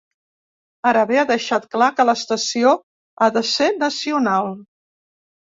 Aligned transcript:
Ara 0.91 1.03
bé, 1.11 1.19
ha 1.19 1.25
deixat 1.31 1.67
clar 1.75 1.89
que 1.99 2.05
l’estació 2.11 2.73
ha 2.79 3.29
de 3.37 3.45
ser 3.53 3.71
nacional. 3.85 4.53